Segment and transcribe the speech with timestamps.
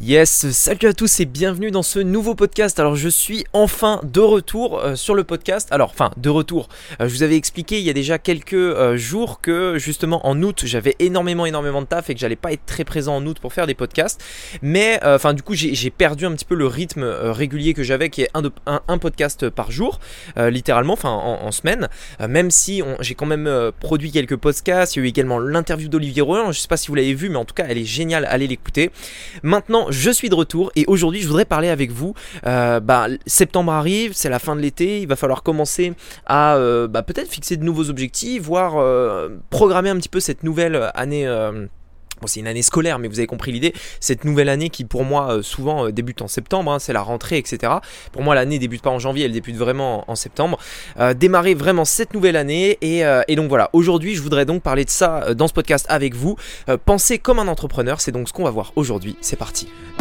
[0.00, 2.78] Yes, salut à tous et bienvenue dans ce nouveau podcast.
[2.78, 5.66] Alors je suis enfin de retour euh, sur le podcast.
[5.72, 6.68] Alors enfin de retour.
[7.00, 10.40] Euh, je vous avais expliqué il y a déjà quelques euh, jours que justement en
[10.40, 13.38] août j'avais énormément énormément de taf et que j'allais pas être très présent en août
[13.40, 14.22] pour faire des podcasts.
[14.62, 18.22] Mais enfin du coup j'ai perdu un petit peu le rythme régulier que j'avais qui
[18.22, 19.98] est un, podcast par jour,
[20.36, 21.88] littéralement, enfin en, semaine.
[22.26, 24.94] même si j'ai quand même produit quelques podcasts.
[24.94, 26.52] Il y a eu également l'interview d'Olivier Roland.
[26.52, 28.26] Je sais pas si vous l'avez vu mais en tout cas elle est géniale.
[28.30, 28.90] Allez l'écouter.
[29.42, 32.14] Maintenant je suis de retour et aujourd'hui je voudrais parler avec vous.
[32.46, 35.94] Euh, bah, septembre arrive, c'est la fin de l'été, il va falloir commencer
[36.26, 40.42] à euh, bah, peut-être fixer de nouveaux objectifs, voire euh, programmer un petit peu cette
[40.42, 41.26] nouvelle année
[42.20, 43.72] Bon, c'est une année scolaire, mais vous avez compris l'idée.
[44.00, 47.02] Cette nouvelle année qui, pour moi, euh, souvent euh, débute en septembre, hein, c'est la
[47.02, 47.72] rentrée, etc.
[48.12, 50.58] Pour moi, l'année débute pas en janvier, elle débute vraiment en, septembre.
[50.98, 52.78] Euh, démarrer vraiment cette nouvelle année.
[52.80, 56.36] Et, donc voilà, aujourd'hui, je voudrais donc parler de ça dans ce podcast avec vous.
[56.84, 59.16] penser comme un entrepreneur, c'est donc ce qu'on va voir aujourd'hui.
[59.20, 59.68] C'est parti.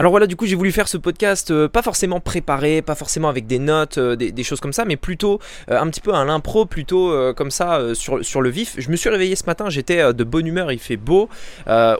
[0.00, 3.28] Alors voilà, du coup, j'ai voulu faire ce podcast euh, pas forcément préparé, pas forcément
[3.28, 5.40] avec des notes, euh, des, choses comme ça, mais plutôt
[5.72, 8.76] euh, un petit peu à l'impro, plutôt comme ça sur, sur le vif.
[8.78, 11.28] Je me suis réveillé ce matin, j'étais de bonne humeur, il fait beau.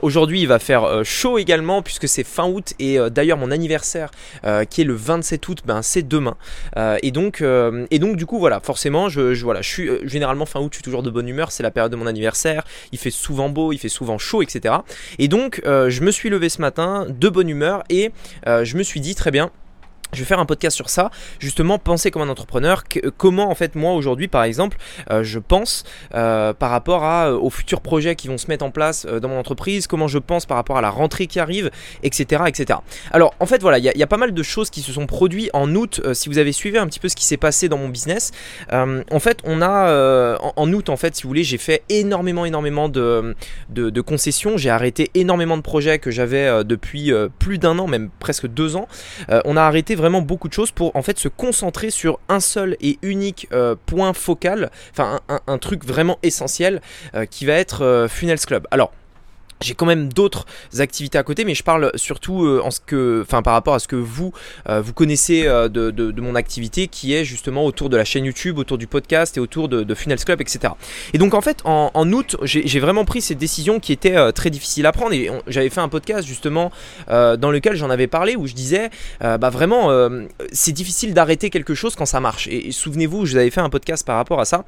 [0.01, 4.11] Aujourd'hui, il va faire chaud également puisque c'est fin août et d'ailleurs mon anniversaire
[4.69, 6.37] qui est le 27 août, ben c'est demain.
[7.01, 7.43] et donc
[7.91, 10.83] et donc du coup voilà, forcément, je, voilà, je suis généralement fin août, je suis
[10.83, 12.63] toujours de bonne humeur, c'est la période de mon anniversaire.
[12.91, 14.75] Il fait souvent beau, il fait souvent chaud, etc.
[15.17, 18.11] Et donc je me suis levé ce matin de bonne humeur et
[18.47, 19.51] euh, je me suis dit très bien,
[20.13, 22.83] je vais faire un podcast sur ça, justement penser comme un entrepreneur,
[23.17, 24.77] comment en fait moi aujourd'hui par exemple
[25.11, 25.83] euh, je pense
[26.15, 29.39] euh, par rapport à, aux futurs projets qui vont se mettre en place dans mon
[29.39, 31.69] entreprise, comment je pense par rapport à la rentrée qui arrive,
[32.03, 32.43] etc.
[32.47, 32.79] etc.
[33.11, 35.49] Alors en fait voilà, il y, a pas mal de choses qui se sont produites
[35.53, 37.89] en août, si vous avez suivi un petit peu ce qui s'est passé dans mon
[37.89, 38.31] business,
[38.71, 42.89] en fait on a en, août en fait si vous voulez j'ai fait énormément énormément
[42.89, 43.35] de,
[43.69, 48.09] de, de concessions, j'ai arrêté énormément de projets que j'avais depuis plus d'un an, même
[48.19, 48.87] presque deux ans,
[49.45, 52.75] on a arrêté vraiment beaucoup de choses pour en fait se concentrer sur un seul
[52.81, 56.81] et unique euh, point focal, enfin un, truc vraiment essentiel
[57.15, 58.67] euh, qui va être euh, Funnels Club.
[58.71, 58.91] Alors
[59.61, 60.45] j'ai quand même d'autres
[60.79, 63.79] activités à côté, mais je parle surtout euh, en ce que, enfin par rapport à
[63.79, 64.31] ce que vous
[64.69, 68.25] euh, vous connaissez euh, de, de, mon activité, qui est justement autour de la chaîne
[68.25, 70.73] YouTube, autour du podcast et autour de, de Funnels Club, etc.
[71.13, 74.85] Et donc en fait, en, août, j'ai vraiment pris cette décision qui était très difficile
[74.85, 75.13] à prendre.
[75.13, 76.71] Et j'avais fait un podcast justement
[77.07, 78.89] dans lequel j'en avais parlé, où je disais,
[79.21, 79.89] bah vraiment,
[80.51, 82.47] c'est difficile d'arrêter quelque chose quand ça marche.
[82.47, 84.65] Et, souvenez-vous, je vous avais fait un podcast par rapport à ça.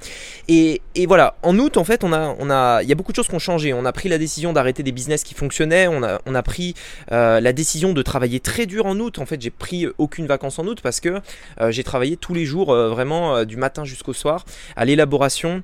[0.48, 3.12] Et, et voilà, en août, en fait, on a, on a, il y a beaucoup
[3.12, 3.74] de choses qui ont changé.
[3.74, 5.88] On a pris la décision d'arrêter des business qui fonctionnaient.
[5.88, 6.74] On a, pris
[7.12, 9.20] euh, la décision de travailler très dur en août.
[9.20, 11.22] En fait, j'ai pris aucune vacances en août parce que
[11.60, 15.64] euh, j'ai travaillé tous les jours, euh, vraiment du matin jusqu'au soir, à l'élaboration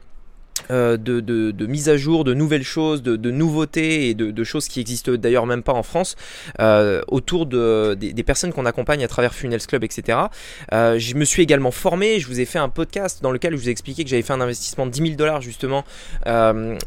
[0.71, 4.79] euh, de, de, mise à jour, de nouvelles choses, de, nouveautés et de, choses qui
[4.79, 6.15] existent d'ailleurs même pas en France
[6.59, 10.17] euh, autour de, des, personnes qu'on accompagne à travers Funnels Club, etc.
[10.73, 13.57] Euh, je me suis également formé, je vous ai fait un podcast dans lequel je
[13.57, 15.83] vous ai expliqué que j'avais fait un investissement de 10 000 dollars justement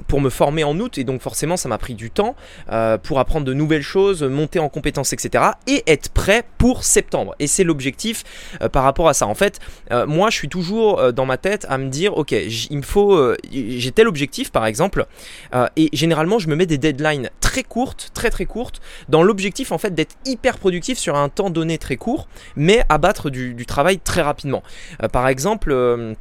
[0.08, 2.34] pour me former en août et donc forcément ça m'a pris du temps
[3.02, 5.44] pour apprendre de nouvelles choses, monter en compétences, etc.
[5.66, 7.34] et être prêt pour septembre.
[7.38, 8.24] Et c'est l'objectif
[8.72, 9.26] par rapport à ça.
[9.26, 9.60] En fait,
[10.06, 13.34] moi je suis toujours dans ma tête à me dire ok, il me faut
[13.78, 15.06] j'ai tel objectif par exemple,
[15.54, 19.72] euh, et généralement je me mets des deadlines très courtes, très très courtes, dans l'objectif
[19.72, 23.98] en fait d'être hyper productif sur un temps donné très court, mais abattre du, travail
[23.98, 24.62] très rapidement.
[25.02, 26.14] Euh, par exemple, euh,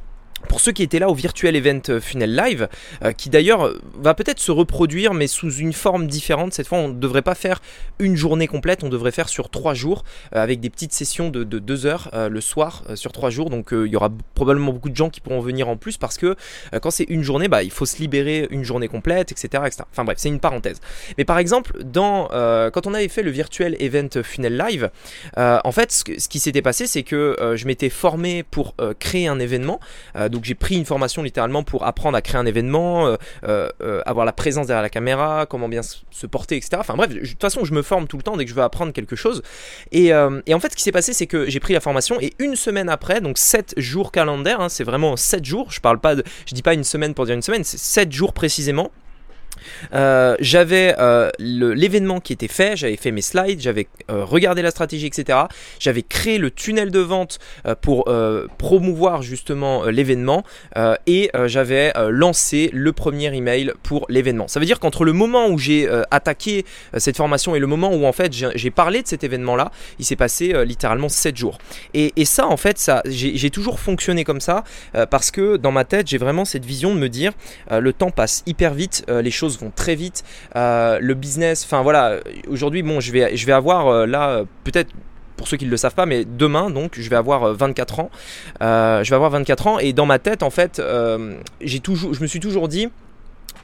[0.48, 2.68] pour ceux qui étaient là au Virtual Event euh, Funnel Live,
[3.04, 6.52] euh, qui d'ailleurs euh, va peut-être se reproduire, mais sous une forme différente.
[6.52, 7.60] Cette fois, on ne devrait pas faire
[7.98, 11.86] une journée complète, on devrait faire sur trois jours, avec des petites sessions de, deux
[11.86, 13.50] heures le soir sur trois jours.
[13.50, 16.34] Donc il y aura probablement beaucoup de gens qui pourront venir en plus parce que
[16.80, 19.64] quand c'est une journée, bah, il faut se libérer une journée complète, etc.
[19.92, 20.80] Enfin bref, c'est une parenthèse.
[21.18, 24.90] Mais par exemple, quand on avait fait le Virtual Event Funnel Live,
[25.36, 29.78] en fait, ce qui s'était passé, c'est que je m'étais formé pour créer un événement
[30.30, 34.02] donc j'ai pris une formation littéralement pour apprendre à créer un événement, euh, euh, euh,
[34.06, 36.76] avoir la présence derrière la caméra, comment bien se porter, etc.
[36.78, 38.62] Enfin bref, de toute façon je me forme tout le temps dès que je veux
[38.62, 39.42] apprendre quelque chose.
[39.92, 42.56] Et, en fait ce qui s'est passé c'est que j'ai pris la formation et une
[42.56, 46.24] semaine après, donc 7 jours calendaires, hein, c'est vraiment 7 jours, je parle pas de,
[46.46, 48.90] je dis pas une semaine pour dire une semaine, c'est 7 jours précisément.
[49.92, 54.70] Euh, j'avais euh, l'événement qui était fait, j'avais fait mes slides, j'avais euh, regardé la
[54.70, 55.38] stratégie, etc.
[55.78, 57.38] J'avais créé le tunnel de vente
[57.80, 58.08] pour
[58.58, 60.44] promouvoir justement l'événement
[61.06, 64.48] et j'avais lancé le premier email pour l'événement.
[64.48, 66.64] Ça veut dire qu'entre le moment où j'ai attaqué
[66.96, 70.16] cette formation et le moment où en fait j'ai parlé de cet événement-là, il s'est
[70.16, 71.58] passé littéralement 7 jours.
[71.94, 74.64] Et, et, ça, en fait, ça, j'ai toujours fonctionné comme ça
[75.10, 77.32] parce que dans ma tête, j'ai vraiment cette vision de me dire
[77.70, 80.24] le temps passe hyper vite, les choses vont très vite.
[80.56, 82.18] Euh, le business, enfin voilà,
[82.48, 84.90] aujourd'hui, bon, je vais, avoir euh, là, euh, peut-être
[85.36, 88.10] pour ceux qui ne le savent pas, mais demain, donc, je vais avoir 24 ans.
[88.60, 90.82] je vais avoir 24 ans et dans ma tête, en fait,
[91.62, 92.88] j'ai toujours, je me suis toujours dit,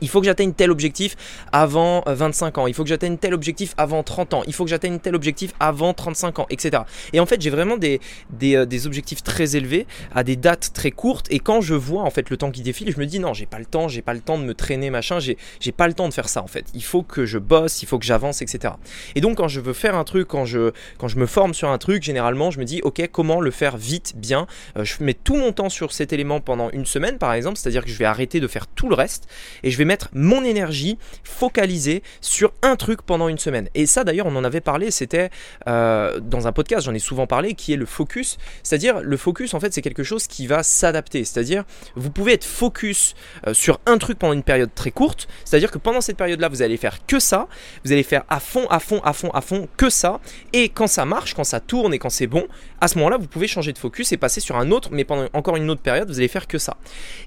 [0.01, 1.17] il faut que j'atteigne tel objectif
[1.53, 4.65] avant 25 euh, ans, il faut que j'atteigne tel objectif avant 30 ans, il faut
[4.65, 6.83] que j'atteigne tel objectif avant 35 ans, etc.
[7.13, 8.01] Et en fait, j'ai vraiment des,
[8.43, 11.27] euh, des, objectifs très élevés à des dates très courtes.
[11.31, 13.47] Et quand je vois en fait le temps qui défile, je me dis non, j'ai
[13.47, 15.37] pas le temps, j'ai pas le temps de me traîner, machin, j'ai,
[15.73, 16.67] pas le temps de faire ça en fait.
[16.75, 18.75] Il faut que je bosse, il faut que j'avance, etc.
[19.15, 21.69] Et donc, quand je veux faire un truc, quand je, quand je me forme sur
[21.71, 24.47] un truc, généralement, je me dis ok, comment le faire vite, bien?
[24.77, 27.85] Euh, je mets tout mon temps sur cet élément pendant une semaine par exemple, c'est-à-dire
[27.85, 29.27] que je vais arrêter de faire tout le reste
[29.63, 33.69] et je vais mettre mon énergie focalisée sur un truc pendant une semaine.
[33.75, 35.31] Et ça d'ailleurs on en avait parlé, c'était
[35.69, 38.37] euh, dans un podcast, j'en ai souvent parlé, qui est le focus.
[38.63, 41.25] C'est-à-dire le focus en fait c'est quelque chose qui va s'adapter.
[41.25, 43.15] C'est-à-dire vous pouvez être focus
[43.47, 45.29] euh, sur un truc pendant une période très courte.
[45.45, 47.49] C'est-à-dire que pendant cette période-là vous allez faire que ça.
[47.85, 50.21] Vous allez faire à fond, à fond, à fond, à fond que ça.
[50.53, 52.47] Et quand ça marche, quand ça tourne et quand c'est bon,
[52.81, 55.29] à ce moment-là vous pouvez changer de focus et passer sur un autre, mais pendant
[55.33, 56.77] encore une autre période vous allez faire que ça.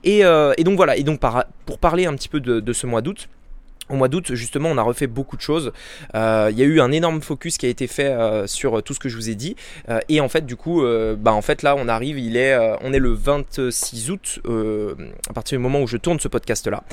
[0.04, 0.98] Et, euh, donc voilà.
[0.98, 1.20] Et donc
[1.66, 3.30] pour parler un petit peu de, de ce mois d'août.
[3.90, 5.72] Au mois d'août, justement, on a refait beaucoup de choses.
[6.14, 8.94] Euh, il y a eu un énorme focus qui a été fait euh, sur tout
[8.94, 9.56] ce que je vous ai dit.
[9.90, 10.84] Euh, et en fait, du coup,
[11.18, 14.42] bah, en fait, là, on arrive, il est, on est le 26 août,
[15.30, 16.84] à partir du moment où je tourne ce podcast-là.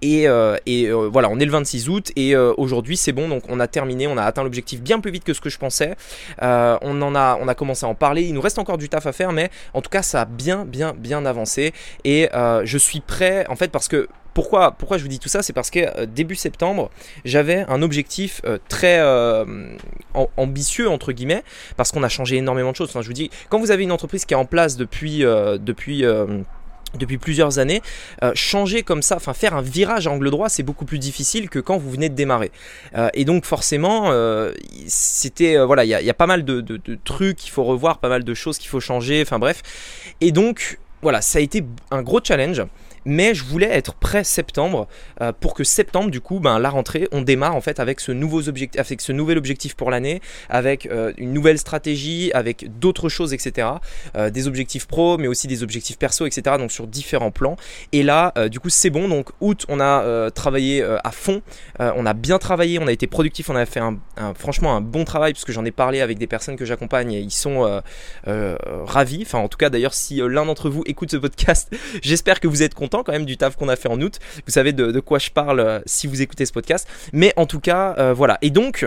[0.00, 0.26] Et,
[0.66, 2.12] et voilà, on est le 26 août.
[2.16, 3.28] Et aujourd'hui, c'est bon.
[3.28, 4.06] Donc, on a terminé.
[4.06, 5.94] On a atteint l'objectif bien plus vite que ce que je pensais.
[6.40, 8.22] on en a, on a commencé à en parler.
[8.22, 10.64] Il nous reste encore du taf à faire, mais en tout cas, ça a bien,
[10.64, 11.74] bien, bien avancé.
[12.04, 15.54] Et je suis prêt, en fait, parce que pourquoi, je vous dis tout ça C'est
[15.54, 16.90] parce que euh, début septembre,
[17.24, 19.44] j'avais un objectif euh, très euh,
[20.36, 21.42] ambitieux, entre guillemets,
[21.78, 22.90] parce qu'on a changé énormément de choses.
[22.90, 25.24] Enfin, je vous dis, quand vous avez une entreprise qui est en place depuis
[27.18, 27.80] plusieurs années,
[28.34, 31.58] changer comme ça, enfin faire un virage à angle droit, c'est beaucoup plus difficile que
[31.58, 32.52] quand vous venez de démarrer.
[33.14, 34.12] et donc forcément,
[34.86, 38.22] c'était voilà, il y, a pas mal de, de trucs qu'il faut revoir, pas mal
[38.24, 39.62] de choses qu'il faut changer, enfin bref.
[40.20, 42.62] Et donc voilà, ça a été un gros challenge
[43.06, 44.88] mais je voulais être prêt septembre
[45.22, 48.12] euh, pour que septembre, du coup, ben, la rentrée, on démarre en fait avec ce,
[48.12, 50.20] nouveau objectif, avec ce nouvel objectif pour l'année,
[50.50, 53.68] avec euh, une nouvelle stratégie, avec d'autres choses, etc.
[54.16, 56.56] Euh, des objectifs pro, mais aussi des objectifs perso, etc.
[56.58, 57.56] Donc sur différents plans.
[57.92, 59.08] Et là, du coup, c'est bon.
[59.08, 61.42] Donc août, on a travaillé à fond,
[61.78, 63.80] on a bien travaillé, on a été productif, on a fait
[64.34, 67.20] franchement un bon travail parce que j'en ai parlé avec des personnes que j'accompagne et
[67.20, 67.80] ils sont
[68.26, 69.22] ravis.
[69.22, 72.62] Enfin, en tout cas, d'ailleurs, si l'un d'entre vous écoute ce podcast, j'espère que vous
[72.62, 74.18] êtes content quand même du taf qu'on a fait en août.
[74.46, 76.88] Vous savez de, quoi je parle euh, si vous écoutez ce podcast.
[77.12, 78.38] Mais en tout cas, euh, voilà.
[78.42, 78.86] Et donc,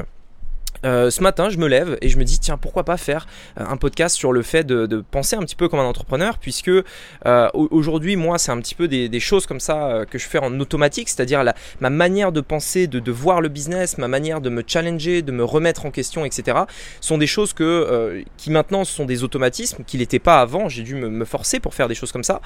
[0.86, 3.28] euh, ce matin, je me lève et je me dis tiens pourquoi pas faire
[3.60, 6.70] euh, un podcast sur le fait de, penser un petit peu comme un entrepreneur puisque
[6.70, 10.60] euh, aujourd'hui moi c'est un petit peu des, choses comme ça que je fais en
[10.60, 11.44] automatique c'est-à-dire
[11.80, 15.44] ma manière de penser de, voir le business ma manière de me challenger de me
[15.44, 16.60] remettre en question etc
[17.02, 20.70] sont des choses que qui maintenant sont des automatismes qui n'étaient pas avant.
[20.70, 22.42] J'ai dû me, forcer pour faire des choses comme ça.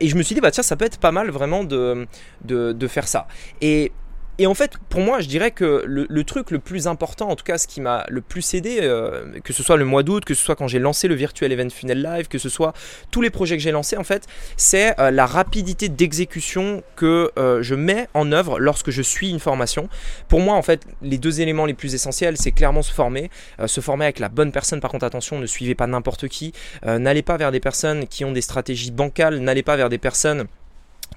[0.00, 2.06] Et je me suis dit bah tiens ça peut être pas mal vraiment de,
[2.44, 3.26] de, de faire ça.
[3.60, 3.92] Et
[4.40, 7.44] et en fait, pour moi, je dirais que le, truc le plus important, en tout
[7.44, 10.32] cas ce qui m'a le plus aidé, euh, que ce soit le mois d'août, que
[10.32, 12.72] ce soit quand j'ai lancé le Virtual Event Funnel Live, que ce soit
[13.10, 17.62] tous les projets que j'ai lancés, en fait, c'est euh, la rapidité d'exécution que euh,
[17.62, 19.90] je mets en œuvre lorsque je suis une formation.
[20.28, 23.30] Pour moi, en fait, les deux éléments les plus essentiels, c'est clairement se former.
[23.66, 26.54] se former avec la bonne personne, par contre, attention, ne suivez pas n'importe qui.
[26.86, 30.46] n'allez pas vers des personnes qui ont des stratégies bancales, n'allez pas vers des personnes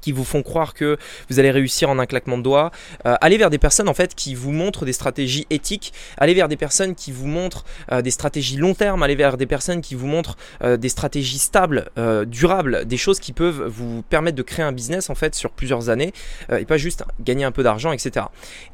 [0.03, 0.97] qui vous font croire que
[1.29, 2.71] vous allez réussir en un claquement de doigts.
[3.05, 5.93] Euh, allez vers des personnes en fait qui vous montrent des stratégies éthiques.
[6.17, 9.01] Allez vers des personnes qui vous montrent euh, des stratégies long terme.
[9.01, 11.89] Allez vers des personnes qui vous montrent euh, des stratégies stables,
[12.27, 15.89] durables, des choses qui peuvent vous permettre de créer un business en fait sur plusieurs
[15.89, 16.11] années
[16.51, 18.25] et pas juste gagner un peu d'argent, etc.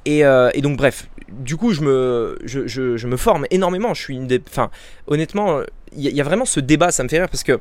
[0.05, 0.23] Et,
[0.61, 3.93] donc bref, du coup je me je, me forme énormément.
[3.93, 4.71] Je suis une des, enfin
[5.07, 5.61] honnêtement,
[5.95, 7.59] il y, a vraiment ce débat, ça me fait rire parce que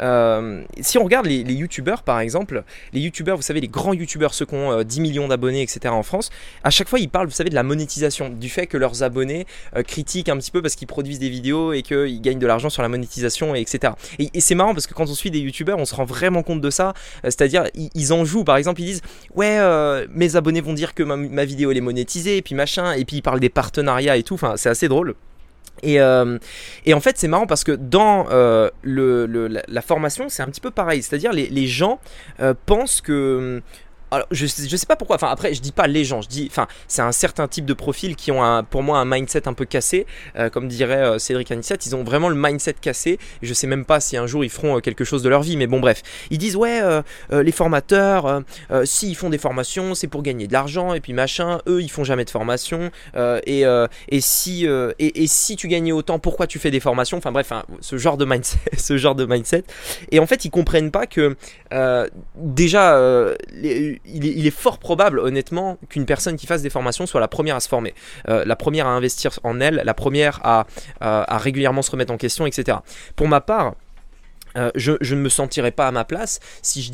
[0.00, 4.34] euh, si on regarde les, youtubeurs par exemple, les youtubeurs, vous savez, les grands youtubeurs,
[4.34, 5.88] ceux qui ont 10 millions d'abonnés, etc.
[5.88, 6.30] en France,
[6.64, 9.46] à chaque fois ils parlent, vous savez, de la monétisation, du fait que leurs abonnés
[9.86, 12.82] critiquent un petit peu parce qu'ils produisent des vidéos et qu'ils gagnent de l'argent sur
[12.82, 13.94] la monétisation, et etc.
[14.18, 16.60] Et, c'est marrant parce que quand on suit des youtubeurs, on se rend vraiment compte
[16.60, 16.94] de ça,
[17.24, 19.02] c'est-à-dire ils, en jouent, par exemple, ils disent
[19.34, 19.58] Ouais,
[20.10, 23.04] mes abonnés vont dire que ma, ma vidéo elle est monétisée, et puis machin, et
[23.04, 25.14] puis ils parlent des partenariats et tout, enfin c'est assez drôle.
[25.82, 26.38] Et, euh,
[26.84, 30.70] et, en fait, c'est marrant parce que dans euh, la, formation, c'est un petit peu
[30.70, 31.02] pareil.
[31.02, 32.00] C'est-à-dire, les, les gens
[32.40, 33.62] euh, pensent que
[34.10, 35.16] alors, je, je sais pas pourquoi.
[35.16, 36.22] Enfin, après, je dis pas les gens.
[36.22, 39.04] Je dis, enfin, c'est un certain type de profil qui ont, un, pour moi, un
[39.04, 40.06] mindset un peu cassé.
[40.36, 43.18] Euh, comme dirait euh, Cédric Anissette, ils ont vraiment le mindset cassé.
[43.42, 45.56] Je sais même pas si un jour ils feront euh, quelque chose de leur vie.
[45.56, 46.02] Mais bon, bref.
[46.30, 46.80] Ils disent, ouais,
[47.30, 48.42] les formateurs,
[48.84, 50.94] s'ils font des formations, c'est pour gagner de l'argent.
[50.94, 52.90] Et puis machin, eux, ils font jamais de formation.
[53.16, 53.64] et,
[54.08, 57.18] et, si, et, et, si tu gagnais autant, pourquoi tu fais des formations?
[57.18, 58.58] Enfin, bref, hein, ce genre de mindset.
[58.76, 59.64] ce genre de mindset.
[60.10, 61.36] Et en fait, ils comprennent pas que
[62.36, 67.28] déjà, les, il, est, fort probable, honnêtement, qu'une personne qui fasse des formations soit la
[67.28, 67.94] première à se former,
[68.28, 70.66] euh, la première à investir en elle, la première à,
[71.00, 72.78] à régulièrement se remettre en question, etc.
[73.16, 73.74] Pour ma part,
[74.56, 76.90] euh, je, ne me sentirais pas à ma place si je,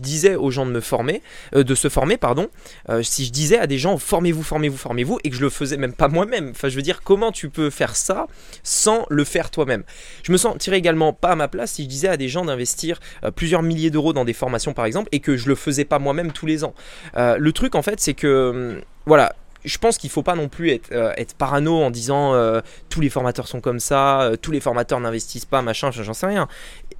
[0.00, 1.22] disais aux gens de me former,
[1.54, 2.48] euh, de se former, pardon,
[2.88, 5.76] euh, si je disais à des gens formez-vous, formez-vous, formez-vous, et que je le faisais
[5.76, 6.50] même pas moi-même.
[6.50, 8.26] Enfin, je veux dire, comment tu peux faire ça
[8.62, 9.84] sans le faire toi-même?
[10.22, 13.00] Je me sentirais également pas à ma place si je disais à des gens d'investir
[13.34, 16.32] plusieurs milliers d'euros dans des formations, par exemple, et que je le faisais pas moi-même
[16.32, 16.74] tous les ans.
[17.16, 19.34] le truc, en fait, c'est que, hum, voilà,
[19.66, 23.10] je pense qu'il faut pas non plus être, euh, parano en disant euh, tous les
[23.10, 26.48] formateurs sont comme ça, euh, tous les formateurs n'investissent pas, machin, j'en sais rien.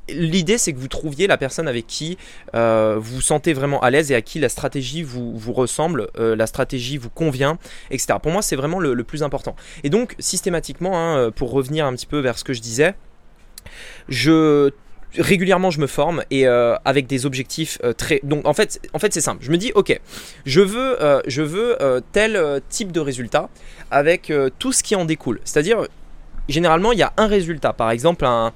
[0.08, 2.18] L'idée, c'est que vous trouviez la personne avec qui
[2.52, 6.46] vous vous sentez vraiment à l'aise et à qui la stratégie vous, vous ressemble, la
[6.46, 7.58] stratégie vous convient,
[7.90, 8.18] etc.
[8.23, 9.56] Pour moi, c'est vraiment le, plus important.
[9.82, 12.94] Et donc, systématiquement, hein, pour revenir un petit peu vers ce que je disais,
[14.08, 14.70] je
[15.18, 18.99] régulièrement je me forme et euh, avec des objectifs euh, très donc en fait en
[18.99, 19.44] fait c'est simple.
[19.44, 19.99] Je me dis ok
[20.44, 21.76] je veux euh, je veux
[22.12, 23.49] tel type de résultat
[23.90, 25.40] avec tout ce qui en découle.
[25.44, 25.87] C'est à dire
[26.49, 27.73] généralement il y a un résultat.
[27.73, 28.53] Par exemple un,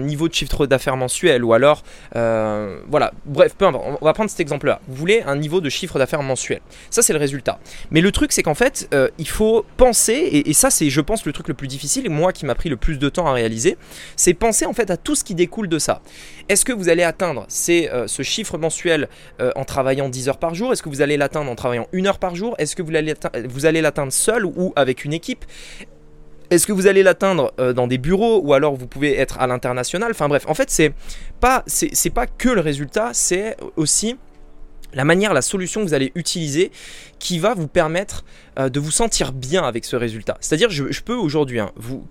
[0.00, 1.82] niveau de chiffre d'affaires mensuel ou alors
[2.16, 3.12] euh, voilà.
[3.24, 6.60] Bref on va prendre cet exemple là vous voulez un niveau de chiffre d'affaires mensuel.
[6.90, 7.58] Ça c'est le résultat.
[7.90, 11.24] Mais le truc c'est qu'en fait euh, il faut penser et, ça c'est je pense
[11.24, 13.32] le truc le plus difficile et moi qui m'a pris le plus de temps à
[13.32, 13.76] réaliser
[14.16, 16.00] c'est penser en fait à tout ce qui découle de ça.
[16.48, 19.08] Est-ce que vous allez atteindre euh, ce chiffre mensuel
[19.56, 20.72] en travaillant 10 heures par jour?
[20.72, 22.54] Est-ce que vous allez l'atteindre en travaillant une heure par jour?
[22.58, 25.44] Est-ce que vous allez l'atteindre seul ou avec une équipe?
[26.50, 29.46] Est-ce que vous allez l'atteindre euh, dans des bureaux ou alors vous pouvez être à
[29.46, 30.10] l'international?
[30.10, 30.92] Enfin bref, en fait, c'est
[31.40, 31.64] pas,
[32.14, 34.16] pas que le résultat, c'est aussi
[34.94, 36.70] la manière, la solution que vous allez utiliser
[37.18, 38.24] qui va vous permettre
[38.58, 40.36] euh, de vous sentir bien avec ce résultat.
[40.40, 42.06] C'est-à-dire, je, peux aujourd'hui hein, vous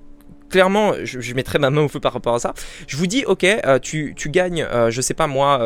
[0.50, 2.54] clairement, je, mettrai ma main au feu par rapport à ça.
[2.88, 5.60] Je vous dis, ok, euh, tu, gagnes, je sais pas moi,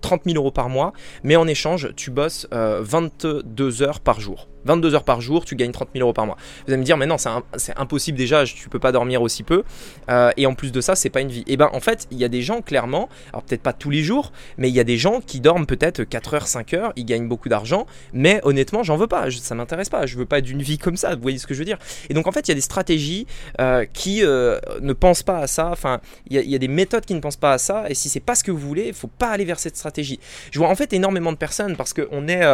[0.00, 0.92] 30 000 euros par mois,
[1.24, 4.48] mais en échange, tu bosses 22 heures par jour.
[4.64, 6.36] 22 heures par jour, tu gagnes 30 000 euros par mois.
[6.66, 9.62] Vous allez me dire, mais non, c'est impossible déjà, tu peux pas dormir aussi peu.
[10.10, 11.40] Euh, et en plus de ça, c'est pas une vie.
[11.40, 13.90] Et eh ben en fait, il y a des gens clairement, alors peut-être pas tous
[13.90, 16.92] les jours, mais il y a des gens qui dorment peut-être 4 heures, 5 heures,
[16.96, 20.40] ils gagnent beaucoup d'argent, mais honnêtement, j'en veux pas, ça m'intéresse pas, je veux pas
[20.40, 21.78] d'une vie comme ça, vous voyez ce que je veux dire?
[22.10, 23.26] Et donc en fait, il y a des stratégies
[23.60, 27.14] euh, qui euh, ne pensent pas à ça, enfin, il y, a, des méthodes qui
[27.14, 29.08] ne pensent pas à ça, et si c'est pas ce que vous voulez, il faut
[29.08, 30.20] pas aller vers cette stratégie.
[30.50, 32.44] Je vois en fait énormément de personnes parce qu'on est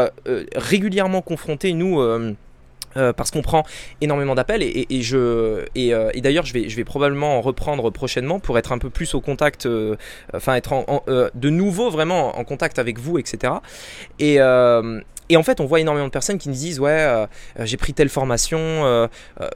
[0.55, 2.33] régulièrement confrontés, nous, euh,
[2.97, 3.65] euh, parce qu'on prend
[4.01, 8.39] énormément d'appels et, je euh, et, d'ailleurs je vais je vais probablement en reprendre prochainement
[8.39, 9.69] pour être un peu plus au contact
[10.33, 10.87] enfin être
[11.35, 13.55] de nouveau vraiment en contact avec vous etc
[14.19, 14.39] et
[15.31, 17.27] et en fait, on voit énormément de personnes qui nous disent ouais,
[17.61, 19.09] j'ai pris telle formation,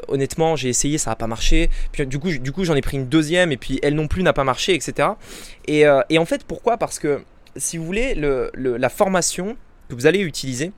[0.08, 1.68] honnêtement, j'ai essayé, ça n'a pas marché.
[1.92, 4.22] Puis du coup, du coup, j'en ai pris une deuxième et puis elle non plus
[4.22, 5.10] n'a pas marché, etc.
[5.66, 6.78] Et, et, en fait, pourquoi?
[6.78, 7.20] Parce que
[7.58, 9.56] si vous voulez, le, la formation
[9.88, 10.72] que vous allez utiliser,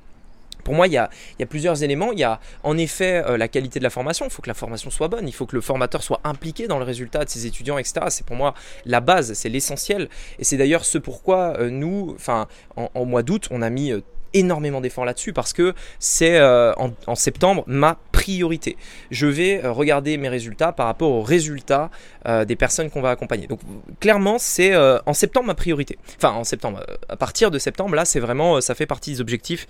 [0.61, 1.11] pour moi, il y, a,
[1.49, 2.13] plusieurs éléments.
[2.13, 4.27] Il y a en effet euh, la qualité de la formation.
[4.27, 5.27] Il faut que la formation soit bonne.
[5.29, 8.07] Il faut que le formateur soit impliqué dans le résultat de ses étudiants, etc.
[8.09, 10.09] C'est pour moi la base, c'est l'essentiel.
[10.39, 14.01] Et c'est d'ailleurs ce pourquoi euh, nous, enfin, en, mois d'août, on a mis euh,
[14.35, 18.77] énormément d'efforts là-dessus parce que c'est euh, en, septembre ma priorité.
[19.11, 21.91] Je vais euh, regarder mes résultats par rapport aux résultats
[22.27, 23.47] euh, des personnes qu'on va accompagner.
[23.47, 23.61] Donc
[23.99, 25.99] clairement, c'est en septembre ma priorité.
[26.17, 29.67] Enfin, en septembre, à partir de septembre, là, c'est vraiment, ça fait partie des objectifs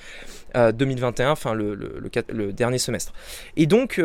[0.54, 3.12] 2021, enfin le, dernier semestre.
[3.56, 4.00] Et donc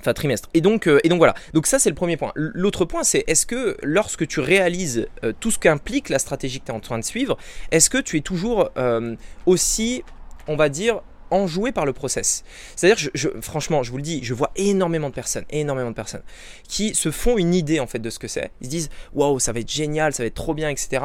[0.00, 0.48] Enfin, trimestre.
[0.54, 1.34] Et donc, euh, et donc voilà.
[1.54, 2.32] Donc ça, c'est le premier point.
[2.34, 6.66] L'autre point, c'est est-ce que lorsque tu réalises euh, tout ce qu'implique la stratégie que
[6.66, 7.36] tu es en train de suivre,
[7.70, 10.02] est-ce que tu es toujours euh, aussi,
[10.48, 11.00] on va dire,
[11.30, 12.44] enjoué par le process?
[12.76, 16.22] C'est-à-dire, je, franchement, je vous le dis, je vois énormément de personnes, énormément de personnes
[16.68, 18.50] qui se font une idée en fait de ce que c'est.
[18.60, 21.00] Ils se disent, waouh, ça va être génial, ça va être trop bien, etc.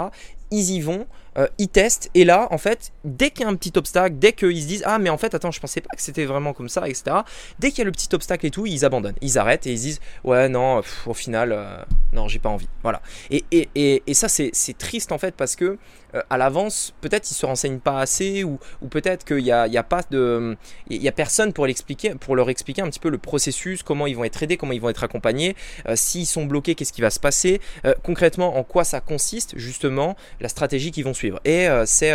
[0.52, 3.56] Ils y vont, euh, ils testent, et là, en fait, dès qu'il y a un
[3.56, 6.02] petit obstacle, dès qu'ils se disent, ah, mais en fait, attends, je pensais pas que
[6.02, 7.18] c'était vraiment comme ça, etc.
[7.60, 9.80] Dès qu'il y a le petit obstacle et tout, ils abandonnent, ils arrêtent et ils
[9.80, 11.78] disent, ouais, non, au final, euh,
[12.12, 12.68] non, j'ai pas envie.
[12.84, 13.02] Voilà.
[13.30, 15.78] Et, et, et, ça, c'est triste en fait parce que
[16.16, 19.68] euh, à l'avance, peut-être ils se renseignent pas assez ou, ou peut-être qu'il n'y a,
[19.68, 20.58] y a, pas de,
[20.90, 24.08] il y a personne pour l'expliquer, pour leur expliquer un petit peu le processus, comment
[24.08, 25.56] ils vont être aidés, comment ils vont être accompagnés,
[25.96, 27.62] s'ils sont bloqués, qu'est-ce qui va se passer,
[28.04, 31.40] concrètement en quoi ça consiste justement la stratégie qu'ils vont suivre.
[31.46, 32.12] Et c'est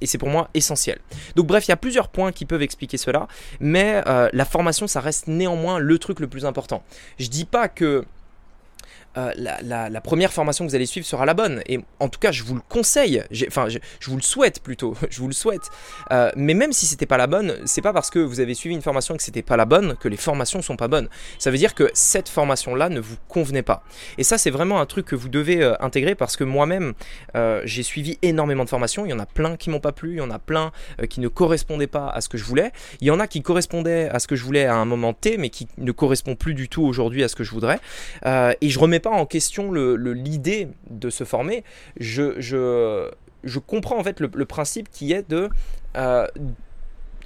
[0.00, 0.98] et c'est pour moi essentiel.
[1.36, 3.26] Donc bref, il y a plusieurs points qui peuvent expliquer cela,
[3.60, 4.02] mais
[4.32, 6.82] la formation ça reste néanmoins le truc le plus important.
[7.18, 8.04] Je dis pas que
[9.16, 11.62] euh, la, première formation que vous allez suivre sera la bonne.
[11.66, 13.22] Et en tout cas, je vous le conseille.
[13.46, 13.78] Enfin, je,
[14.08, 14.94] vous le souhaite plutôt.
[15.10, 15.62] je vous le souhaite.
[16.10, 18.74] Euh, mais même si c'était pas la bonne, c'est pas parce que vous avez suivi
[18.74, 21.08] une formation et que c'était pas la bonne que les formations sont pas bonnes.
[21.38, 23.84] Ça veut dire que cette formation-là ne vous convenait pas.
[24.18, 26.94] Et ça, c'est vraiment un truc que vous devez euh, intégrer parce que moi-même,
[27.64, 29.06] j'ai suivi énormément de formations.
[29.06, 30.12] Il y en a plein qui m'ont pas plu.
[30.12, 30.72] Il y en a plein
[31.08, 32.72] qui ne correspondaient pas à ce que je voulais.
[33.00, 35.36] Il y en a qui correspondaient à ce que je voulais à un moment T,
[35.36, 37.78] mais qui ne correspondent plus du tout aujourd'hui à ce que je voudrais.
[38.24, 41.64] et je remets pas en question l'idée le, de se former.
[41.98, 43.10] Je, je,
[43.44, 45.50] je, comprends en fait le, principe qui est de...
[45.96, 46.26] Euh,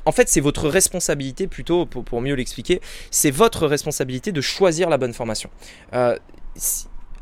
[0.04, 2.80] en fait, c'est votre responsabilité, plutôt pour, pour mieux l'expliquer,
[3.10, 5.50] c'est votre responsabilité de choisir la bonne formation.
[5.94, 6.16] Euh,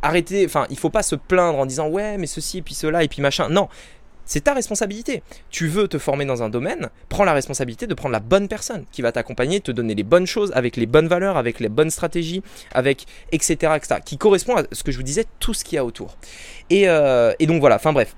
[0.02, 3.02] arrêtez, enfin, il faut pas se plaindre en disant ouais, mais ceci et puis cela
[3.02, 3.48] et puis machin.
[3.48, 3.68] Non,
[4.24, 5.22] c'est ta responsabilité.
[5.50, 8.84] Tu veux te former dans un domaine, prends la responsabilité de prendre la bonne personne
[8.92, 11.90] qui va t'accompagner, te donner les bonnes choses, avec les bonnes valeurs, avec les bonnes
[11.90, 13.72] stratégies, avec etc.
[13.76, 14.00] etc.
[14.04, 16.16] qui correspond à ce que je vous disais, tout ce qu'il y a autour.
[16.70, 18.14] Et, euh, et donc voilà, enfin bref,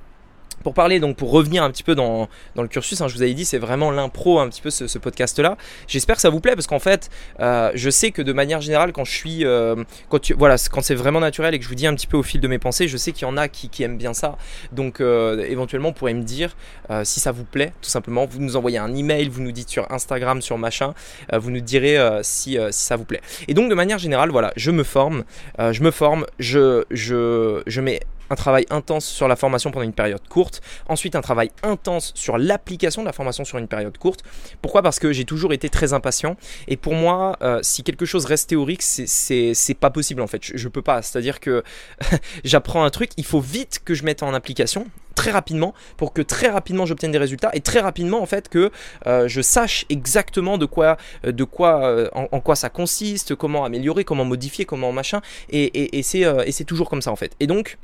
[0.66, 3.22] pour parler, donc pour revenir un petit peu dans, dans le cursus, hein, je vous
[3.22, 5.56] avais dit, c'est vraiment l'impro, un petit peu ce, podcast-là.
[5.86, 7.08] J'espère que ça vous plaît parce qu'en fait,
[7.38, 9.76] euh, je sais que de manière générale, quand je suis, euh,
[10.08, 12.16] quand tu, voilà, quand c'est vraiment naturel et que je vous dis un petit peu
[12.16, 14.38] au fil de mes pensées, je sais qu'il y en a qui, aiment bien ça.
[14.72, 16.56] Donc, euh, éventuellement, vous pourrez me dire
[17.04, 18.26] si ça vous plaît, tout simplement.
[18.26, 20.94] Vous nous envoyez un email, vous nous dites sur Instagram, sur machin,
[21.32, 23.20] vous nous direz si, si ça vous plaît.
[23.46, 25.22] Et donc, de manière générale, voilà, je me forme,
[25.60, 29.92] je me forme, je, je, je mets un travail intense sur la formation pendant une
[29.92, 34.22] période courte, ensuite un travail intense sur l'application de la formation sur une période courte.
[34.62, 34.82] Pourquoi?
[34.82, 36.36] Parce que j'ai toujours été très impatient
[36.68, 40.40] et pour moi, euh, si quelque chose reste théorique, c'est pas possible en fait.
[40.42, 41.02] Je, peux pas.
[41.02, 41.62] C'est-à-dire que
[42.44, 46.20] j'apprends un truc, il faut vite que je mette en application très rapidement pour que
[46.20, 48.70] très rapidement j'obtienne des résultats et très rapidement en fait que
[49.06, 54.04] euh, je sache exactement de quoi euh, de quoi en, quoi ça consiste comment améliorer
[54.04, 57.78] comment modifier comment machin et, et, et c'est toujours comme ça en fait et donc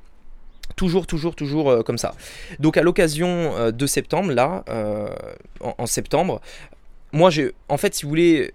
[0.76, 2.14] Toujours, toujours, toujours euh, comme ça.
[2.58, 5.08] Donc à l'occasion euh, de septembre, là, euh,
[5.60, 6.40] en, septembre,
[7.12, 8.52] moi j'ai, en fait, si vous voulez,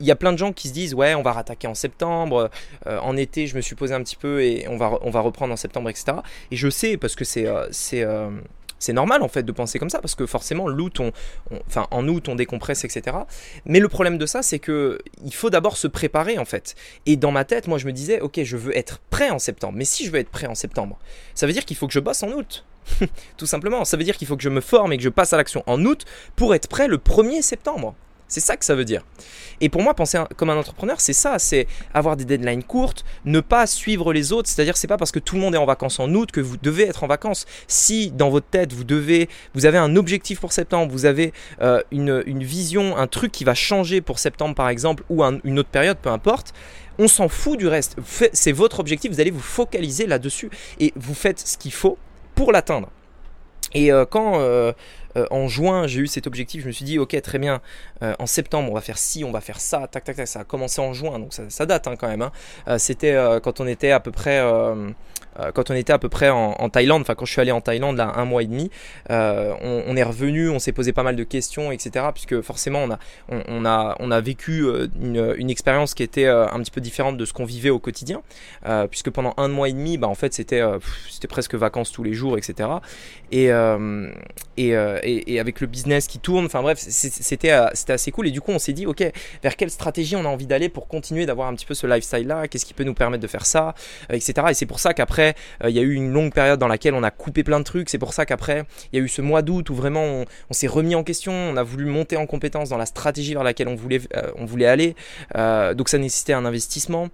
[0.00, 2.48] il y a plein de gens qui se disent ouais on va rattaquer en septembre
[2.86, 5.52] en été je me suis posé un petit peu et on va on va reprendre
[5.52, 6.16] en septembre etc
[6.50, 8.02] et je sais parce que c'est c'est
[8.80, 10.66] c'est normal en fait de penser comme ça parce que forcément
[11.68, 13.16] enfin en août on décompresse, etc.
[13.64, 16.74] Mais le problème de ça, c'est que il faut d'abord se préparer en fait.
[17.06, 19.74] Et dans ma tête, moi je me disais, ok, je veux être prêt en septembre.
[19.76, 20.98] Mais si je veux être prêt en septembre,
[21.34, 22.64] ça veut dire qu'il faut que je bosse en août.
[23.36, 25.32] Tout simplement, ça veut dire qu'il faut que je me forme et que je passe
[25.32, 27.94] à l'action en août pour être prêt le 1er septembre.
[28.30, 29.04] C'est ça que ça veut dire.
[29.60, 33.40] Et pour moi, penser comme un entrepreneur, c'est ça, c'est avoir des deadlines courtes, ne
[33.40, 34.48] pas suivre les autres.
[34.48, 36.56] C'est-à-dire, c'est pas parce que tout le monde est en vacances en août que vous
[36.56, 37.44] devez être en vacances.
[37.66, 41.82] Si dans votre tête vous devez, vous avez un objectif pour septembre, vous avez euh,
[41.90, 45.98] une, vision, un truc qui va changer pour septembre par exemple, ou une autre période,
[45.98, 46.54] peu importe.
[46.98, 47.96] On s'en fout du reste.
[48.32, 49.10] C'est votre objectif.
[49.10, 51.98] Vous allez vous focaliser là-dessus et vous faites ce qu'il faut
[52.36, 52.90] pour l'atteindre.
[53.72, 54.72] Et euh, quand euh,
[55.16, 56.62] euh, en juin, j'ai eu cet objectif.
[56.62, 57.60] Je me suis dit, ok, très bien.
[58.02, 59.86] Euh, en septembre, on va faire ci, on va faire ça.
[59.90, 60.28] Tac, tac, tac.
[60.28, 62.22] Ça a commencé en juin, donc ça, date hein, quand même.
[62.22, 62.32] Hein.
[62.68, 64.40] Euh, c'était quand on était à peu près
[65.54, 67.96] quand on était à peu près en, Thaïlande, enfin quand je suis allé en Thaïlande
[67.96, 68.70] là un mois et demi,
[69.10, 72.06] euh, on, est revenu, on s'est posé pas mal de questions, etc.
[72.12, 72.98] Puisque forcément on a,
[73.48, 77.24] on, a, on a vécu euh, une, expérience qui était un petit peu différente de
[77.24, 78.22] ce qu'on vivait au quotidien,
[78.90, 80.62] puisque pendant un mois et demi, bah, en fait c'était
[81.10, 82.68] c'était presque vacances tous les jours, etc.
[83.32, 83.50] Et,
[84.56, 84.74] et,
[85.34, 88.28] et, avec le business qui tourne, enfin bref, c'était assez cool.
[88.28, 89.04] Et du coup on s'est dit, ok,
[89.42, 92.26] vers quelle stratégie on a envie d'aller pour continuer d'avoir un petit peu ce lifestyle
[92.26, 93.74] là, qu'est-ce qui peut nous permettre de faire ça,
[94.10, 94.34] etc.
[94.50, 96.94] Et c'est pour ça qu'après euh, il y a eu une longue période dans laquelle
[96.94, 97.88] on a coupé plein de trucs.
[97.88, 100.66] C'est pour ça qu'après, il y a eu ce mois d'août où vraiment on, s'est
[100.66, 101.32] remis en question.
[101.32, 104.44] On a voulu monter en compétence dans la stratégie vers laquelle on voulait, euh, on
[104.44, 104.94] voulait aller.
[105.36, 107.08] Euh, donc ça nécessitait un investissement.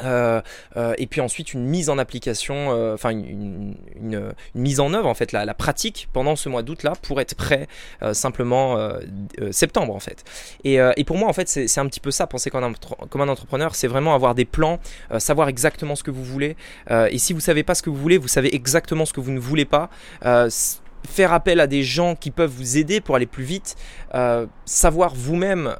[0.00, 0.40] Euh,
[0.76, 3.74] euh, et puis ensuite une mise en application, euh, enfin une,
[4.54, 7.34] mise en œuvre en fait, la, la pratique pendant ce mois d'août là pour être
[7.34, 7.68] prêt
[8.12, 8.78] simplement
[9.50, 10.24] septembre en fait.
[10.64, 12.72] Et, et, pour moi en fait c'est un petit peu ça, penser comme un,
[13.08, 14.78] comme un entrepreneur, c'est vraiment avoir des plans,
[15.18, 16.56] savoir exactement ce que vous voulez.
[16.90, 19.32] et si vous savez pas ce que vous voulez, vous savez exactement ce que vous
[19.32, 19.90] ne voulez pas
[21.08, 23.76] faire appel à des gens qui peuvent vous aider pour aller plus vite,
[24.64, 25.76] savoir vous-même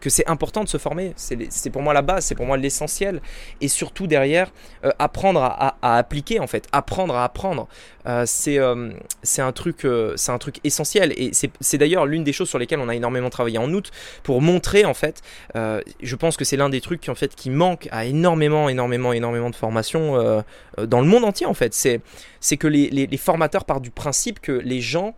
[0.00, 1.12] que c'est important de se former.
[1.16, 3.20] C'est pour moi la base, c'est pour moi l'essentiel.
[3.60, 4.50] Et surtout derrière,
[4.84, 7.68] euh, apprendre à, appliquer en fait, apprendre à apprendre.
[8.06, 11.12] Euh, euh, c'est un, truc, un truc essentiel.
[11.16, 13.90] Et c'est d'ailleurs l'une des choses sur lesquelles on a énormément travaillé en août
[14.22, 15.22] pour montrer en fait.
[15.54, 19.12] je pense que c'est l'un des trucs qui, en fait, qui manque à énormément, énormément,
[19.12, 20.42] énormément de formations
[20.78, 21.74] dans le monde entier en fait.
[21.74, 25.14] C'est que les, formateurs partent du principe que les gens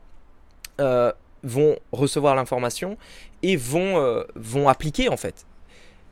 [1.42, 2.96] vont recevoir l'information
[3.42, 5.46] et vont, euh, vont appliquer en fait.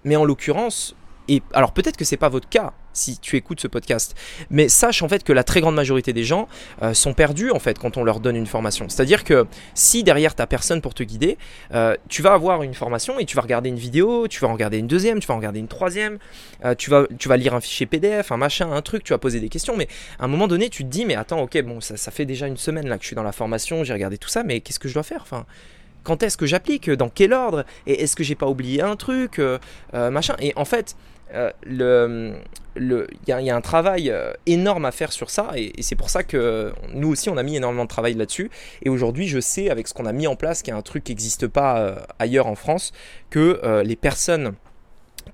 [0.05, 0.97] Mais en l'occurrence,
[1.29, 4.17] et alors peut-être que c'est pas votre cas si tu écoutes ce podcast,
[4.51, 6.49] mais sache en fait que la très grande majorité des gens
[6.83, 8.89] euh, sont perdus en fait quand on leur donne une formation.
[8.89, 11.39] C'est-à-dire que si derrière t'as personne pour te guider,
[11.75, 14.53] euh, tu vas avoir une formation et tu vas regarder une vidéo, tu vas en
[14.53, 16.19] regarder une deuxième, tu vas en regarder une troisième,
[16.77, 19.41] tu, vas, tu vas lire un fichier PDF, un machin, un truc, tu vas poser
[19.41, 22.11] des questions, mais à un moment donné tu te dis mais attends ok bon ça,
[22.11, 24.43] fait déjà une semaine là que je suis dans la formation, j'ai regardé tout ça,
[24.43, 25.21] mais qu'est-ce que je dois faire?
[25.23, 25.47] Enfin,
[26.03, 29.39] quand est-ce que j'applique, dans quel ordre, et est-ce que j'ai pas oublié un truc,
[29.39, 29.59] euh,
[29.95, 30.35] euh, machin.
[30.41, 30.97] Et en fait,
[31.35, 31.51] euh,
[32.77, 34.13] le, il y, a un travail
[34.47, 37.57] énorme à faire sur ça, et, c'est pour ça que nous aussi on a mis
[37.57, 38.51] énormément de travail là-dessus.
[38.83, 41.05] Et aujourd'hui, je sais avec ce qu'on a mis en place, qui est un truc
[41.05, 42.93] qui n'existe pas ailleurs en France,
[43.29, 44.55] que les personnes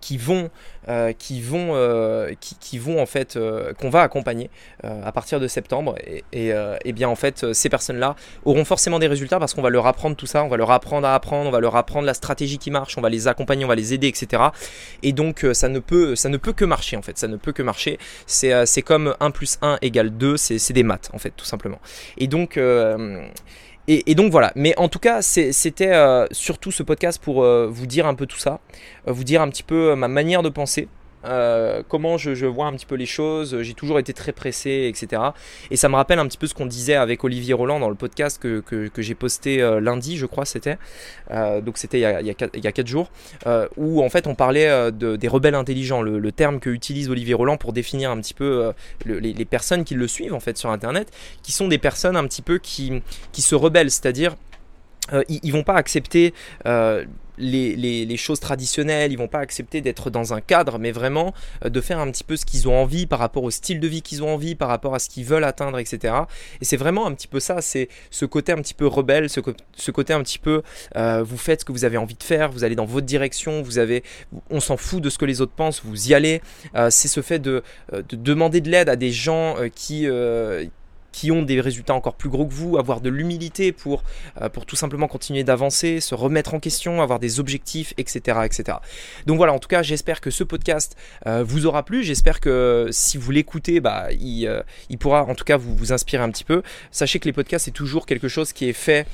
[0.00, 0.50] qui vont,
[0.88, 4.50] euh, qui vont, euh, qui, vont en fait, euh, qu'on va accompagner
[4.82, 5.96] à partir de septembre.
[6.32, 6.52] Et,
[6.84, 10.16] et, bien en fait, ces personnes-là auront forcément des résultats parce qu'on va leur apprendre
[10.16, 12.70] tout ça, on va leur apprendre à apprendre, on va leur apprendre la stratégie qui
[12.70, 14.44] marche, on va les accompagner, on va les aider, etc.
[15.02, 17.52] Et donc ça ne peut, ça ne peut que marcher en fait, ça ne peut
[17.52, 17.98] que marcher.
[18.26, 21.80] C'est comme 1 plus 1 égale 2, c'est des maths en fait, tout simplement.
[22.16, 22.58] Et donc
[23.88, 27.86] et, donc voilà, mais en tout cas, c'était euh, surtout ce podcast pour euh, vous
[27.86, 28.58] dire un peu tout ça,
[29.06, 30.88] euh, vous dire un petit peu ma manière de penser,
[31.26, 33.60] euh, comment je, vois un petit peu les choses.
[33.62, 35.22] J'ai toujours été très pressé, etc.
[35.70, 37.94] Et ça me rappelle un petit peu ce qu'on disait avec Olivier Roland dans le
[37.94, 38.62] podcast que,
[38.96, 40.78] j'ai posté euh, lundi, je crois, c'était.
[41.30, 43.10] Euh, donc c'était il, y a 4 jours,
[43.76, 47.56] où en fait on parlait de, des rebelles intelligents, le, terme que utilise Olivier Roland
[47.56, 48.72] pour définir un petit peu
[49.04, 51.10] les, personnes qui le suivent en fait sur Internet,
[51.42, 53.02] qui sont des personnes un petit peu qui,
[53.36, 54.36] se rebellent, c'est-à-dire
[55.28, 56.34] ils, ils, vont pas accepter
[57.38, 61.80] les, choses traditionnelles, ils vont pas accepter d'être dans un cadre, mais vraiment euh, de
[61.80, 64.22] faire un petit peu ce qu'ils ont envie par rapport au style de vie qu'ils
[64.22, 66.14] ont envie, par rapport à ce qu'ils veulent atteindre, etc.
[66.60, 69.40] Et c'est vraiment un petit peu ça, c'est ce côté un petit peu rebelle, ce,
[69.40, 70.62] côté un petit peu
[70.96, 73.62] euh, vous faites ce que vous avez envie de faire, vous allez dans votre direction,
[73.62, 74.02] vous avez,
[74.50, 76.40] on s'en fout de ce que les autres pensent, vous y allez.
[76.74, 80.06] Euh, c'est ce fait de, de demander de l'aide à des gens qui
[81.16, 84.04] qui ont des résultats encore plus gros que vous, avoir de l'humilité pour,
[84.42, 88.40] euh, pour tout simplement continuer d'avancer, se remettre en question, avoir des objectifs, etc.
[88.44, 88.78] etc.
[89.24, 90.94] Donc voilà, en tout cas, j'espère que ce podcast
[91.26, 92.02] euh, vous aura plu.
[92.02, 95.94] J'espère que si vous l'écoutez, bah, il, euh, il, pourra en tout cas vous, vous
[95.94, 96.62] inspirer un petit peu.
[96.90, 99.06] Sachez que les podcasts, c'est toujours quelque chose qui est fait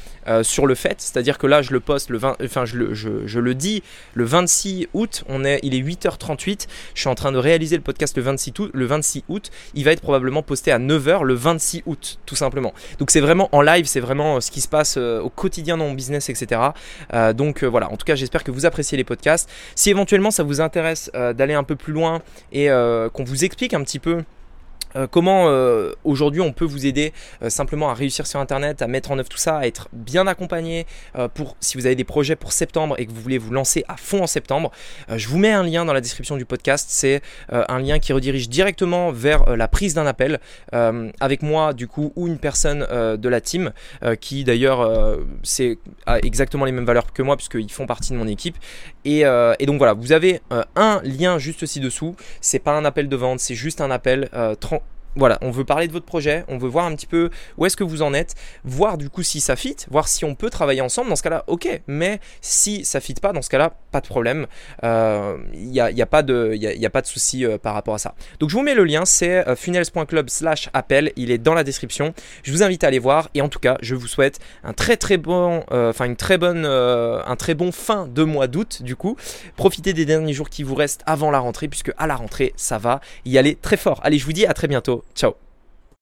[0.42, 3.26] sur le fait, c'est-à-dire que là, je le poste le 20, enfin, je le, je,
[3.26, 3.82] je le dis
[4.14, 7.82] le 26 août, on est, il est 8h38, je suis en train de réaliser le
[7.82, 11.34] podcast le 26 août, le 26 août, il va être probablement posté à 9h le
[11.34, 12.72] 26 août tout simplement.
[12.98, 15.76] Donc c'est vraiment en live, c'est vraiment euh, ce qui se passe euh, au quotidien
[15.76, 16.61] dans mon business, etc.
[17.14, 19.48] Euh, donc voilà, en tout cas j'espère que vous appréciez les podcasts.
[19.74, 23.83] Si éventuellement ça vous intéresse d'aller un peu plus loin et qu'on vous explique un
[23.83, 24.22] petit peu
[24.96, 28.87] euh, comment euh, aujourd'hui on peut vous aider euh, simplement à réussir sur internet, à
[28.87, 30.87] mettre en œuvre tout ça, à être bien accompagné
[31.35, 33.96] pour si vous avez des projets pour septembre et que vous voulez vous lancer à
[33.96, 34.70] fond en septembre.
[35.14, 38.48] je vous mets un lien dans la description du podcast, c'est un lien qui redirige
[38.48, 40.40] directement vers la prise d'un appel
[40.72, 43.72] avec moi du coup ou une personne de la team
[44.20, 45.78] qui d'ailleurs c'est
[46.22, 48.57] exactement les mêmes valeurs que moi puisqu'ils font partie de mon équipe.
[49.05, 50.40] Et, et donc voilà, vous avez
[50.76, 54.28] un lien juste ci-dessous, c'est pas un appel de vente, c'est juste un appel
[55.16, 57.77] voilà, on veut parler de votre projet, on veut voir un petit peu où est-ce
[57.77, 60.81] que vous en êtes, voir du coup si ça fit, voir si on peut travailler
[60.81, 61.11] ensemble.
[61.11, 64.46] Dans ce cas-là, ok, mais si ça fit pas, dans ce cas-là, pas de problème.
[64.83, 68.14] Il euh, n'y a, y a, pas de, y souci euh, par rapport à ça.
[68.40, 71.64] Donc je vous mets le lien, c'est euh, funnels.club slash appel, il est dans la
[71.64, 72.14] description.
[72.42, 74.96] Je vous invite à aller voir et en tout cas, je vous souhaite un très
[74.96, 79.16] très bon, enfin une très bonne, un très bon fin de mois d'août du coup.
[79.57, 82.79] Profitez des derniers jours qui vous restent avant la rentrée puisque à la rentrée, ça
[82.79, 84.01] va y aller très fort.
[84.03, 85.01] Allez, je vous dis à très bientôt.
[85.14, 85.36] Ciao